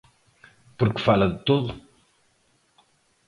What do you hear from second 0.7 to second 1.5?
Porque fala de